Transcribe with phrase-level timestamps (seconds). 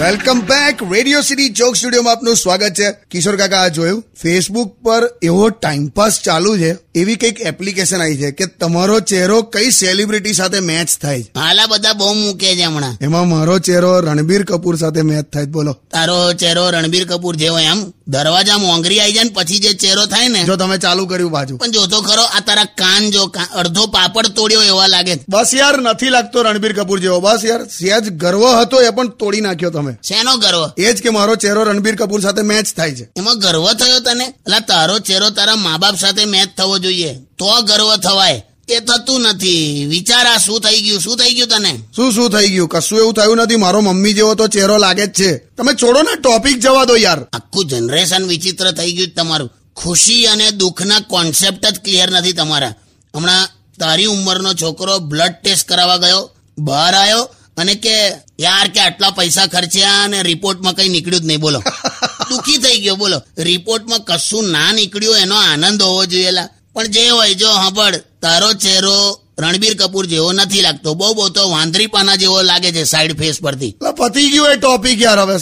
[0.00, 2.92] Welcome back radio city ચોક સ્ટુડિયોમાં આપનું સ્વાગત છે.
[3.10, 4.04] કિશોર કાકા આ જોયું?
[4.22, 9.70] ફેસબુક પર એવો ટાઈમપાસ ચાલુ છે એવી કંઈક એપ્લિકેશન આવી છે કે તમારો ચહેરો કઈ
[9.70, 11.38] સેલિબ્રિટી સાથે મેચ થાય છે?
[11.38, 12.98] હાલા બધા બહુ મૂકે છે હમણાં.
[13.00, 15.72] એમાં મારો ચહેરો રણબીર કપૂર સાથે મેચ થાય બોલો.
[15.72, 17.92] તારો ચહેરો રણબીર કપૂર જેવો એમ?
[18.08, 21.56] દરવાજા મોંઘરી આવી જાય ને પછી જે ચહેરો થાય ને જો તમે ચાલુ કર્યું બાજુ.
[21.56, 26.08] પણ જોતો ખરો આ તારા કાન જો અડધો પાપડ તોડ્યો એવા લાગે બસ યાર નથી
[26.08, 27.20] લાગતો રણબીર કપૂર જેવો.
[27.20, 29.92] બસ યાર સહેજ ગર્વ હતો એ પણ તોડી નાખ્યો તમે.
[30.02, 30.70] શેનો ગર્વ?
[30.78, 33.08] એ જ કે મારો ચહેરો રણબીર કપૂર સાથે મેચ થાય છે.
[33.16, 34.24] એમાં ગર્વ થયો તને?
[34.24, 37.14] એટલે તારો ચહેરો તારા મા બાપ સાથે મેચ થવો જોઈએ.
[37.38, 38.44] તો ગર્વ થવાય.
[38.68, 39.86] એ થતું નથી.
[39.88, 41.00] વિચાર શું થઈ ગયું?
[41.00, 41.78] શું થઈ ગયું તને?
[41.96, 42.68] શું શું થઈ ગયું?
[42.68, 43.56] કશું એવું થયું નથી.
[43.56, 45.36] મારો મમ્મી જેવો તો ચહેરો લાગે જ છે.
[45.36, 47.22] તમે છોડો ને ટોપિક જવા દો યાર.
[47.22, 49.50] આખું જનરેશન વિચિત્ર થઈ ગયું તમારું.
[49.76, 52.74] ખુશી અને દુઃખના કોન્સેપ્ટ જ ક્લિયર નથી તમારા.
[53.16, 53.48] હમણાં
[53.78, 57.22] તારી ઉંમરનો છોકરો બ્લડ ટેસ્ટ કરાવવા ગયો બહાર આવ્યો
[57.56, 58.08] અને કે
[58.40, 61.40] યાર કે આટલા પૈસા ખર્ચ્યા અને રિપોર્ટમાં કઈ નીકળ્યું જ નહીં.
[61.40, 61.62] બોલો.
[62.30, 63.22] દુઃખી થઈ ગયો બોલો.
[63.38, 66.30] રિપોર્ટમાં કશું ના નીકળ્યું એનો આનંદ હોવો જોઈએ.
[66.72, 67.94] પણ જે હોય જો સાંભળ
[68.26, 68.98] તારો ચહેરો
[69.42, 70.88] રણબીર કપૂર જેવો નથી લાગતો.
[71.00, 73.72] બહુ બહુ તો વાંદરી પાના જેવો લાગે છે સાઈડ ફેસ પરથી.
[73.98, 75.36] પતી ગયું એ ટોપિક યાર, હવે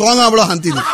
[0.00, 0.86] સોંગ આપણો શાંતિથી.